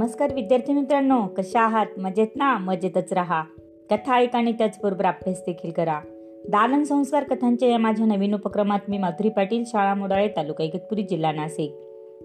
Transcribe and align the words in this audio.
नमस्कार 0.00 0.34
विद्यार्थी 0.34 0.72
मित्रांनो 0.72 1.26
कशा 1.36 1.60
आहात? 1.60 1.86
मजेत 1.98 2.26
ना? 2.36 2.58
मजेतच 2.58 3.12
राहा. 3.12 3.42
कथा 3.90 4.16
ऐका 4.16 4.38
आणि 4.38 4.52
त्याचबरोबर 4.52 5.04
अभ्यास 5.04 5.42
देखील 5.46 5.70
करा. 5.70 6.00
दालन 6.48 6.82
संस्कार 6.82 7.24
कथांच्या 7.24 7.68
या 7.68 7.78
माझ्या 7.78 8.06
नवीन 8.06 8.34
उपक्रमात 8.34 8.78
मी 8.88 8.98
माधुरी 8.98 9.28
पाटील 9.28 9.64
शाळा 9.66 9.94
मोडाळे 9.94 10.28
तालुका 10.28 10.64
इगतपुरी 10.64 11.02
जिल्हा 11.02 11.32
नाशिक. 11.32 11.70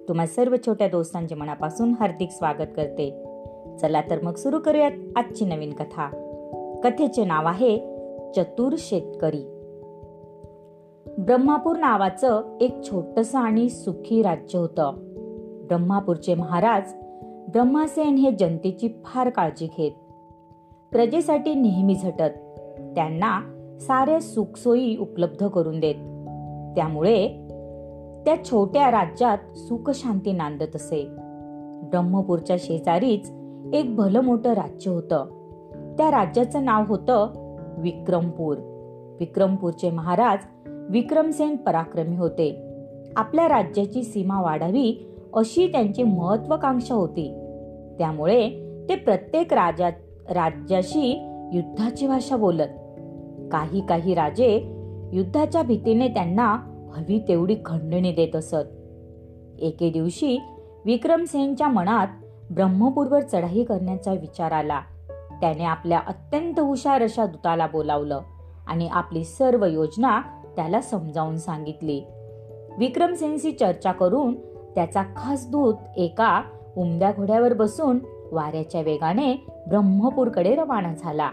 तुम्हा 0.08 0.26
सर्व 0.26 0.56
छोट्या 0.66 0.88
दोस्तांचे 0.88 1.36
मनापासून 1.36 1.94
हार्दिक 2.00 2.30
स्वागत 2.32 2.68
करते. 2.76 3.24
चला 3.82 4.02
तर 4.02 4.22
मग 4.22 4.36
सुरू 4.36 4.60
करूयात 4.60 4.92
आजची 5.16 5.46
नवीन 5.46 5.74
कथा. 5.74 6.08
कथेचे 6.84 7.26
नाव 7.26 7.48
आहे 7.48 7.78
चतुर 8.36 8.76
शेतकरी. 8.78 9.44
ब्रह्मापूर 11.18 11.78
नावाचं 11.78 12.58
एक 12.62 12.84
छोटस 12.84 13.36
आणि 13.36 13.70
सुखी 13.70 14.22
राज्य 14.22 14.60
होतं. 14.60 14.94
ब्रह्मापूरचे 15.68 16.36
महाराज 16.36 16.94
ब्रह्मासेन 17.52 18.16
हे 18.16 18.32
जनतेची 18.32 18.88
फार 19.06 19.30
काळजी 19.30 19.68
घेत. 19.78 19.92
प्रजेसाठी 20.92 21.54
नेहमी 21.54 21.96
झटत. 21.96 22.60
त्यांना 22.96 23.40
साऱ्या 23.82 24.22
सुखसोयी 24.22 24.98
उपलब्ध 24.98 25.48
करून 25.48 25.80
देत. 25.80 25.96
त्यामुळे 26.76 27.28
त्या 28.26 28.44
छोट्या 28.46 28.92
राज्यात 28.92 29.58
सुखशांती 29.58 30.32
नांदत 30.32 30.76
असे. 30.76 31.08
ब्रह्मपूरच्या 31.84 32.56
शेजारीच 32.60 33.32
एक 33.74 33.96
भलं 33.96 34.22
मोठं 34.22 34.54
राज्य 34.54 34.92
होतं. 34.92 35.26
त्या 35.98 36.12
राज्याचं 36.12 36.66
नाव 36.66 36.84
होतं 36.88 37.28
विक्रमपूर. 37.78 38.58
विक्रमपूरचे 39.20 39.90
महाराज 39.92 40.38
विक्रमसेन 40.90 41.56
पराक्रमी 41.56 42.16
होते. 42.16 42.62
आपल्या 43.16 43.48
राज्याची 43.48 44.04
सीमा 44.04 44.42
वाढावी 44.42 45.12
अशी 45.34 45.68
त्यांची 45.68 46.04
महत्वाकांक्षा 46.04 46.96
होती. 46.96 47.45
त्यामुळे 48.00 48.50
ते 48.90 48.96
प्रत्येक 48.96 49.54
राजा 49.54 49.90
राज्याशी 50.30 51.12
युद्धाची 51.54 52.08
भाषा 52.08 52.36
बोलत. 52.36 52.70
काही 53.52 53.86
काही 53.86 54.14
राजे 54.14 54.58
युद्धाच्या 55.14 55.62
भीतीने 55.62 56.08
त्यांना 56.08 56.54
हवी 56.96 57.20
तेवढी 57.20 57.56
खंडणी 57.66 58.12
देत 58.12 58.36
असत. 58.36 58.66
एके 59.60 59.90
दिवशी 59.90 60.38
विक्रमसेनच्या 60.86 61.68
मनात 61.68 62.08
ब्रह्मपूरवर 62.52 63.22
चढाई 63.22 63.64
करण्याचा 63.64 64.14
विचार 64.14 64.52
आला. 64.52 64.80
त्याने 65.42 65.64
आपल्या 65.64 66.00
अत्यंत 66.08 66.60
हुशार 66.60 67.02
अशा 67.02 67.26
दूताला 67.26 67.68
बोलावलं 67.68 68.20
आणि 68.68 68.88
आपली 68.88 69.24
सर्व 69.24 69.66
योजना 69.66 70.22
त्याला 70.56 70.82
समजावून 70.82 71.38
सांगितली. 71.38 72.02
विक्रमसेनशी 72.80 73.52
चर्चा 73.52 73.92
करून 73.92 74.34
त्याचा 74.76 75.02
खास 75.02 75.50
दूत 75.50 75.74
एका 75.98 76.42
उमद्या 76.78 77.12
घोड्यावर 77.18 77.54
बसून 77.54 78.00
वाऱ्याच्या 78.32 78.82
वेगाने 78.82 79.46
ब्रह्मपूरकडे 79.68 80.56
रवाना 80.56 80.94
झाला. 80.94 81.30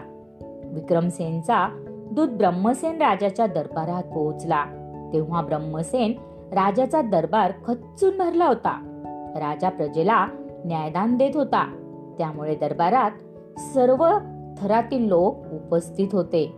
विक्रमसेनचा 0.65 1.83
दूत 2.11 2.27
ब्रह्मसेन 2.27 3.01
राजाच्या 3.01 3.47
दरबारात 3.47 4.03
पोहोचला. 4.03 4.65
तेव्हा 5.13 5.41
ब्रह्मसेन 5.41 6.11
राजाचा 6.51 7.01
दरबार 7.01 7.51
खच्चून 7.67 8.17
भरला 8.17 8.45
होता. 8.45 8.89
राजा 9.35 9.69
प्रजेला 9.69 10.27
न्यायदान 10.65 11.17
देत 11.17 11.31
होता. 11.33 11.75
त्यामुळे 12.17 12.55
दरबारात 12.55 13.11
सर्व 13.59 14.09
थरातील 14.57 15.07
लोक 15.07 15.35
उपस्थित 15.53 16.07
होते. 16.11 16.53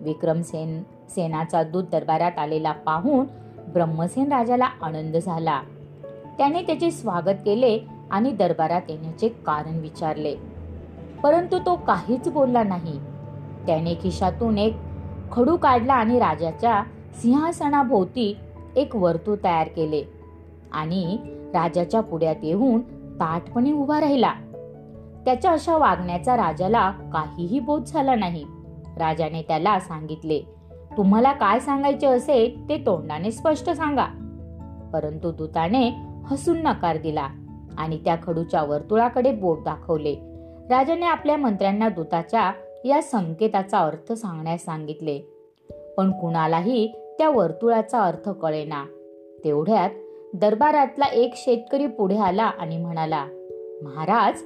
विक्रमसेन 0.00 0.82
सेनाचा 1.08 1.62
दूत 1.62 1.84
दरबारात 1.92 2.38
आलेला 2.38 2.72
पाहून 2.72 3.26
ब्रह्मसेन 3.72 4.32
राजाला 4.32 4.64
आनंद 4.64 5.16
झाला. 5.16 5.60
त्याने 6.38 6.62
त्याचे 6.62 6.90
स्वागत 6.90 7.36
केले 7.44 7.93
आणि 8.10 8.32
दरबारात 8.32 8.82
येण्याचे 8.88 9.28
कारण 9.28 9.78
विचारले. 9.78 10.36
परंतु 11.22 11.58
तो 11.58 11.76
काहीच 11.76 12.28
बोलला 12.28 12.62
नाही. 12.62 12.98
त्याने 13.66 13.94
खिशातून 13.94 14.58
एक 14.58 14.76
खडू 15.32 15.56
काढला 15.56 15.94
आणि 15.94 16.18
राजाच्या 16.18 16.82
सिंहासनाभोवती 17.14 18.36
एक 18.76 18.96
वर्तुळ 18.96 19.36
तयार 19.44 19.68
केले 19.68 20.02
आणि 20.72 21.18
राजाच्या 21.54 22.00
पुढ्यात 22.00 22.36
येऊन 22.42 22.80
ताटपणे 23.20 23.72
उभा 23.72 24.00
राहिला. 24.00 24.32
त्याच्या 25.24 25.50
अशा 25.50 25.76
वागण्याचा 25.76 26.36
राजाला 26.36 26.90
काहीही 26.90 27.60
बोध 27.60 27.84
झाला 27.84 28.14
नाही. 28.14 28.44
राजाने 28.96 29.42
त्याला 29.42 29.80
सांगितले 29.80 30.42
तुम्हाला 30.96 31.32
काय 31.32 31.60
सांगायचे 31.60 32.06
असेल 32.06 32.68
ते 32.68 32.76
तोंडाने 32.76 33.30
स्पष्ट 33.30 33.70
सांगा. 33.70 34.06
परंतु 34.92 35.32
दूताने 35.32 35.90
हसून 36.26 36.62
नकार 36.62 36.96
दिला. 36.96 37.28
आणि 37.78 37.98
त्या 38.04 38.16
खडूच्या 38.22 38.62
वर्तुळाकडे 38.62 39.32
बोट 39.32 39.58
दाखवले. 39.64 40.12
राजाने 40.70 41.06
आपल्या 41.06 41.36
मंत्र्यांना 41.36 41.88
दूताच्या 41.88 42.52
या 42.84 43.02
संकेताचा 43.02 43.78
अर्थ 43.78 44.12
सांगण्यास 44.12 44.64
सांगितले. 44.64 45.18
पण 45.96 46.10
कुणालाही 46.10 46.92
त्या 47.18 47.30
वर्तुळाचा 47.30 48.02
अर्थ 48.02 48.28
कळेना. 48.28 48.84
तेवढ्यात 49.44 49.90
दरबारातला 50.34 51.04
एक 51.04 51.32
शेतकरी 51.36 51.86
पुढे 51.86 52.16
आला 52.16 52.44
आणि 52.44 52.78
म्हणाला 52.78 53.26
महाराज 53.82 54.42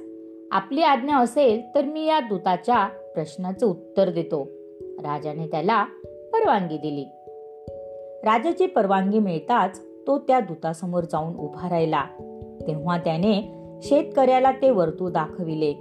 आपली 0.51 0.81
आज्ञा 0.81 1.17
असेल 1.17 1.61
तर 1.75 1.81
मी 1.81 2.05
या 2.05 2.19
दूताच्या 2.19 2.87
प्रश्नाचं 2.87 3.67
उत्तर 3.67 4.09
देतो. 4.09 4.47
राजाने 4.81 5.47
त्याला 5.47 5.83
परवानगी 6.33 6.77
दिली. 6.77 7.05
राजाची 8.23 8.65
परवानगी 8.65 9.19
मिळताच 9.19 9.81
तो 10.07 10.19
त्या 10.19 10.39
दूतासमोर 10.39 11.03
जाऊन 11.03 11.35
उभा 11.35 11.69
राहिला. 11.69 12.03
तेव्हा 12.67 12.97
त्याने 12.97 13.55
शेतकऱ्याला 13.81 14.51
ते 14.51 14.69
वर्तू 14.69 15.09
दाखविले. 15.09 15.73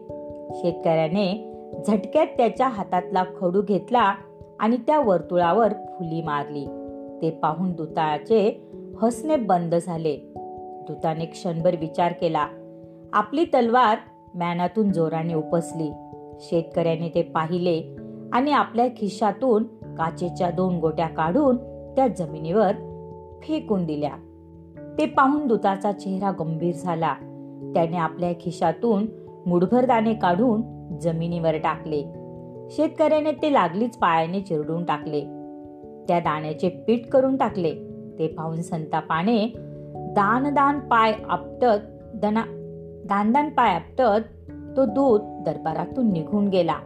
शेतकऱ्याने 0.55 1.55
झटक्यात 1.87 2.27
त्याच्या 2.27 2.69
हातातला 2.69 3.25
खडू 3.41 3.63
घेतला 3.63 4.15
आणि 4.61 4.77
त्या 4.77 5.01
वर्तुळावर 5.01 5.69
फुली 5.69 6.23
मारली. 6.23 6.65
ते 7.23 7.31
पाहून 7.31 7.73
दुताळाचे 7.73 8.71
हसणे 9.03 9.37
बंद 9.37 9.75
झाले. 9.75 10.17
दुताने 10.89 11.25
क्षणभर 11.25 11.77
विचार 11.77 12.13
केला. 12.13 12.47
आपली 13.13 13.45
तलवार 13.45 13.99
मॅनातून 14.35 14.93
जोराने 14.93 15.35
उपसली. 15.35 15.93
शेतकऱ्याने 16.41 17.09
ते 17.09 17.23
पाहिले 17.23 17.97
आणि 18.33 18.53
आपल्या 18.53 18.89
खिशातून 18.89 19.65
काचेच्या 19.95 20.51
दोन 20.51 20.79
गोट्या 20.79 21.07
काढून 21.07 21.57
त्या 21.95 22.09
जमिनीवर 22.09 22.73
फेकून 23.43 23.87
दिल्या. 23.87 24.11
ते 24.99 25.07
पाहून 25.07 25.47
दूताचा 25.47 25.93
चेहरा 25.93 26.31
गंभीर 26.31 26.75
झाला. 26.75 27.15
त्याने 27.75 27.97
आपल्या 27.97 28.33
खिशातून 28.41 29.07
मुठभर 29.47 29.85
दाणे 29.85 30.15
काढून 30.15 30.63
जमिनीवर 30.99 31.57
टाकले. 31.57 32.03
शेतकऱ्याने 32.71 33.33
ते 33.33 33.53
लागलीच 33.53 33.97
पायाने 33.97 34.41
चिरडून 34.41 34.85
टाकले. 34.85 35.21
त्या 36.09 36.21
दाण्याचे 36.21 36.69
पीठ 36.69 37.07
करून 37.07 37.37
टाकले. 37.37 37.75
ते 38.19 38.29
पाहून 38.29 38.63
संतापाने 38.63 39.53
दान 39.97 40.55
दान 40.55 40.81
पाय 40.81 41.15
आपटत 41.29 42.05
दना 42.15 42.43
दान 43.05 43.33
दान 43.33 43.49
पाय 43.49 43.75
आपटत 43.75 44.25
तो 44.77 44.85
दूत 44.85 45.21
दरबारातून 45.47 46.13
निघून 46.13 46.49
गेला. 46.49 46.77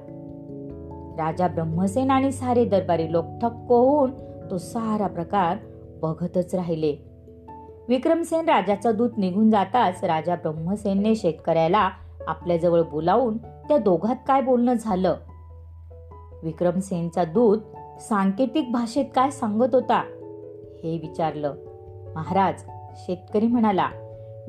राजा 1.19 1.49
ब्रह्मसेन 1.49 2.11
आणि 2.11 2.33
सारे 2.33 2.65
दरबारी 2.65 3.13
लोक 3.13 3.25
थक्क 3.43 3.67
होऊन 3.69 4.11
तो 4.51 4.59
सारा 4.59 5.07
प्रकार 5.07 5.57
बघतच 6.03 6.55
राहिले. 6.55 7.12
विक्रमसेन 7.89 8.49
राजाचा 8.49 8.93
दूत 8.93 9.11
निघून 9.17 9.51
जाताच 9.51 10.05
राजा 10.05 10.35
ब्रह्मसेनने 10.35 11.15
शेतकऱ्याला 11.15 11.91
आपल्याजवळ 12.27 12.83
बोलावून 12.83 13.37
त्या 13.39 13.79
दोघात 13.79 14.17
काय 14.27 14.41
बोलणं 14.41 14.75
झालं? 14.81 15.15
विक्रमसेनचा 16.43 17.25
दूत 17.25 17.59
सांकेतिक 18.01 18.73
भाषेत 18.73 19.05
काय 19.15 19.31
सांगत 19.31 19.75
होता? 19.75 19.99
हे 20.85 20.99
विचारलं. 20.99 21.55
महाराज 22.15 22.63
शेतकरी 22.97 23.47
म्हणाला 23.47 23.89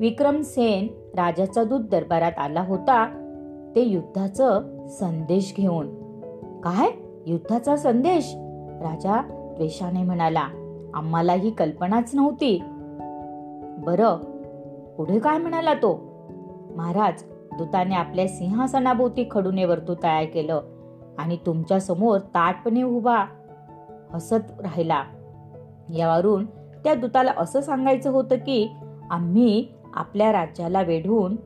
विक्रमसेन 0.00 0.86
राजाचा 1.16 1.64
दूत 1.64 1.80
दरबारात 1.80 2.32
आला 2.38 2.60
होता. 2.60 3.20
ते 3.74 3.80
युद्धाचं 3.80 4.60
संदेश 4.88 5.54
घेऊन. 5.56 5.94
काय? 6.60 6.90
युद्धाचा 7.26 7.76
संदेश? 7.76 8.32
राजा 8.82 9.20
द्वेषाने 9.56 10.02
म्हणाला. 10.02 10.48
आम्हाला 10.94 11.32
ही 11.32 11.50
कल्पनाच 11.50 12.10
नव्हती. 12.14 12.62
बरं 13.78 14.16
पुढे 14.96 15.18
काय 15.18 15.38
म्हणाला 15.38 15.74
तो? 15.74 16.14
महाराज 16.76 17.22
दूताने 17.58 17.94
आपल्या 17.94 18.28
सिंहासनाभोवती 18.28 19.28
खडूने 19.30 19.64
वर्तू 19.64 19.94
तयार 20.02 20.24
केलं 20.24 20.60
आणि 21.18 21.36
तुमच्यासमोर 21.46 22.18
ताटपणे 22.18 22.82
उभा 22.82 23.24
हसत 24.12 24.60
राहिला. 24.60 25.04
यावरून 25.94 26.46
त्या 26.84 26.94
दूताला 26.94 27.32
असं 27.36 27.60
सांगायचं 27.60 28.10
होतं 28.10 28.36
की 28.36 28.72
आम्ही 29.10 29.68
आपल्या 29.94 30.32
राज्याला 30.32 30.82
वेढून 30.82 31.36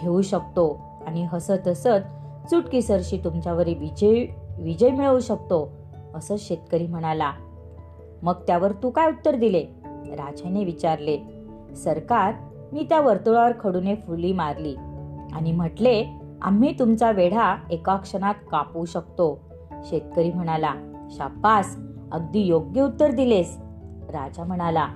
घेऊ 0.00 0.22
शकतो 0.22 0.80
आणि 1.06 1.26
हसत 1.32 1.68
हसत 1.68 2.06
चुटकीसरशी 2.50 3.20
तुमच्यावर 3.24 3.66
विजय 3.66 4.26
विजय 4.58 4.90
मिळवू 4.90 5.20
शकतो 5.20 5.72
असं 6.14 6.34
शेतकरी 6.38 6.86
म्हणाला. 6.86 7.32
मग 8.22 8.32
त्यावर 8.46 8.72
तू 8.72 8.90
काय 8.90 9.08
उत्तर 9.08 9.34
दिले? 9.34 9.79
राजाने 10.10 10.64
विचारले 10.64 11.18
सरकार 11.76 12.34
मी 12.72 12.86
त्या 12.88 13.00
वर्तुळावर 13.00 13.52
खडूने 13.60 13.94
फुली 13.94 14.32
मारली 14.32 14.74
आणि 15.32 15.52
म्हटले 15.52 16.04
आम्ही 16.42 16.78
तुमचा 16.78 17.10
वेढा 17.10 17.56
एका 17.70 17.96
क्षणात 17.96 18.34
कापू 18.50 18.84
शकतो. 18.84 19.40
शेतकरी 19.84 20.30
म्हणाला 20.32 20.74
शाप्पास 21.10 21.76
अगदी 22.12 22.40
योग्य 22.40 22.82
उत्तर 22.82 23.10
दिलेस. 23.10 23.56
राजा 24.10 24.44
म्हणाला 24.44 24.86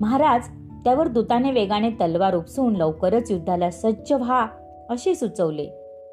महाराज 0.00 0.48
त्यावर 0.84 1.08
दूताने 1.08 1.50
वेगाने 1.50 1.90
तलवार 1.90 2.34
उपसून 2.34 2.76
लवकरच 2.76 3.30
युद्धाला 3.30 3.70
सज्ज 3.70 4.12
व्हा 4.12 4.46
असे 4.90 5.14
सुचवले. 5.14 5.66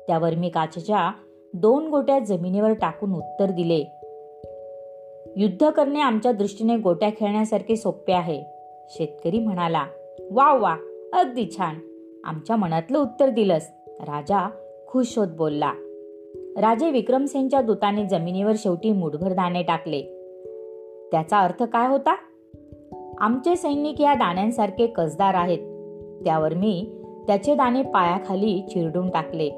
त्यावर 0.07 0.35
मी 0.35 0.49
काचेच्या 0.49 1.11
दोन 1.53 1.89
गोट्या 1.89 2.19
जमिनीवर 2.19 2.73
टाकून 2.73 3.13
उत्तर 3.13 3.51
दिले 3.51 3.98
युद्ध 5.41 5.69
करणे 5.69 5.99
आमच्या 5.99 6.31
दृष्टीने 6.31 6.77
गोट्या 6.77 7.09
खेळण्यासारखे 7.09 7.75
सोपे 7.75 8.13
आहे. 8.13 8.43
शेतकरी 8.89 9.39
म्हणाला 9.39 9.85
वा 10.31 10.53
वा 10.53 10.75
अगदी 11.13 11.45
छान. 11.57 11.75
आमच्या 12.23 12.55
मनातलं 12.55 12.99
उत्तर 12.99 13.29
दिलंस. 13.29 13.71
राजा 13.87 14.49
खुश 14.87 15.17
होत 15.17 15.27
बोलला. 15.37 15.73
राजे 16.57 16.91
विक्रमसेनच्या 16.91 17.61
दूताने 17.61 18.05
जमिनीवर 18.05 18.51
शेवटी 18.57 18.91
मुठभर 18.91 19.33
दाणे 19.33 19.63
टाकले. 19.63 20.01
त्याचा 21.11 21.39
अर्थ 21.39 21.63
काय 21.63 21.87
होता? 21.87 22.15
आमचे 23.17 23.55
सैनिक 23.55 24.01
या 24.01 24.13
दाण्यांसारखे 24.13 24.87
कसदार 24.87 25.33
आहेत. 25.33 25.59
त्यावर 26.25 26.53
मी 26.53 26.91
त्याचे 27.27 27.55
दाणे 27.55 27.81
पायाखाली 27.81 28.61
चिरडून 28.61 29.09
टाकले 29.09 29.49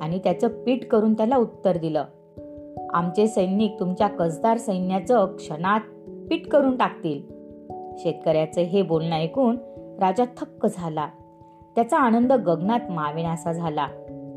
आणि 0.00 0.18
त्याचं 0.18 0.48
पीठ 0.48 0.84
करून 0.84 1.14
त्याला 1.14 1.36
उत्तर 1.36 1.76
दिलं. 1.76 2.04
आमचे 2.90 3.26
सैनिक 3.26 3.76
तुमच्या 3.80 4.08
कसदार 4.08 4.58
सैन्याचं 4.58 5.26
क्षणात 5.36 5.80
पीठ 6.30 6.46
करून 6.46 6.76
टाकतील. 6.76 7.22
शेतकऱ्याचे 7.98 8.62
हे 8.62 8.82
बोलणं 8.82 9.16
ऐकून 9.16 9.58
राजा 10.00 10.24
थक्क 10.24 10.66
झाला. 10.66 11.06
त्याचा 11.74 11.98
आनंद 11.98 12.32
गगनात 12.32 12.80
माविनासा 12.90 13.52
झाला. 13.52 13.86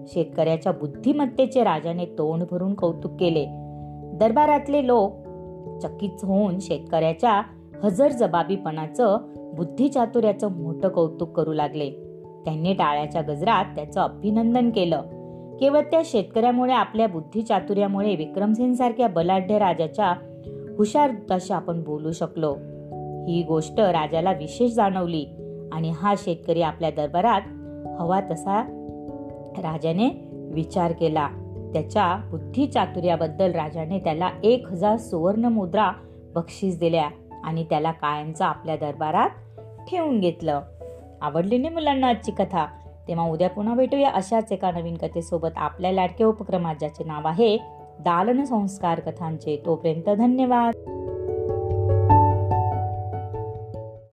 शेतकऱ्याच्या 0.07 0.71
बुद्धिमत्तेचे 0.71 1.63
राजाने 1.63 2.05
तोंड 2.05 2.43
भरून 2.51 2.73
कौतुक 2.73 3.11
केले. 3.19 3.45
दरबारातले 4.13 4.87
लोक 4.87 5.11
चकित 5.81 6.25
होऊन 6.25 6.59
शेतकऱ्याच्या 6.59 7.41
हजर 7.83 8.11
जबाबीपणाचं 8.11 9.17
बुद्धिचातुर्याचं 9.55 10.51
मोठं 10.51 10.89
कौतुक 10.89 11.29
करू 11.29 11.53
लागले. 11.53 11.89
त्यांनी 12.45 12.73
टाळ्याच्या 12.73 13.21
गजरात 13.21 13.65
त्याचं 13.65 14.01
अभिनंदन 14.01 14.69
केलं. 14.69 15.01
केवळ 15.61 15.81
त्या 15.81 16.01
शेतकऱ्यामुळे 16.05 16.73
आपल्या 16.73 17.07
बुद्धिचातुर्यामुळे 17.07 18.15
विक्रमसेन 18.15 18.73
सारख्या 18.73 19.07
बलाढ्य 19.07 19.59
राजाच्या 19.59 20.13
हुशार 20.77 21.11
दशा 21.29 21.55
आपण 21.55 21.83
बोलू 21.83 22.11
शकलो. 22.11 22.55
ही 23.27 23.43
गोष्ट 23.47 23.79
राजाला 23.79 24.31
विशेष 24.31 24.71
जाणवली 24.71 25.25
आणि 25.71 25.89
हा 25.89 26.13
शेतकरी 26.17 26.61
आपल्या 26.61 26.89
दरबारात 26.89 27.41
हवा 27.99 28.19
तसा 28.31 28.61
राजाने 29.57 30.29
विचार 30.53 30.91
केला. 30.91 31.27
त्याच्या 31.73 32.27
बुद्धी 32.31 32.67
चातुर्याबद्दल 32.67 33.51
राजाने 33.51 33.99
त्याला 33.99 34.29
एक 34.43 34.67
हजार 34.71 34.97
सुवर्ण 34.97 35.45
मुद्रा 35.45 35.91
बक्षीस 36.35 36.79
दिल्या 36.79 37.09
आणि 37.43 37.63
त्याला 37.63 37.91
कायमचा 37.91 38.45
आपल्या 38.45 38.75
दरबारात 38.75 39.29
ठेवून 39.89 40.19
घेतलं. 40.19 40.61
आवडली 41.21 41.57
नाही 41.57 41.73
मुलांना 41.73 42.07
आजची 42.07 42.31
कथा? 42.31 42.65
तेव्हा 43.07 43.25
उद्या 43.25 43.49
पुन्हा 43.49 43.75
भेटूया 43.75 44.09
अशाच 44.09 44.51
एका 44.51 44.71
नवीन 44.71 44.97
कथेसोबत 44.97 45.49
आपल्या 45.55 45.91
लाडक्या 45.91 46.27
उपक्रमात 46.27 46.75
ज्याचे 46.79 47.03
नाव 47.03 47.27
आहे 47.27 47.57
दालन 47.99 48.43
संस्कार 48.43 48.99
कथांचे. 48.99 49.63
तोपर्यंत 49.65 50.09
धन्यवाद. 50.17 50.73